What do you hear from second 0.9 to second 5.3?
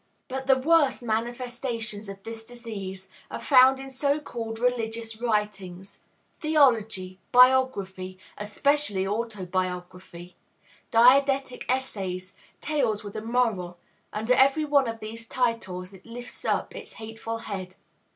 manifestations of this disease are found in so called religious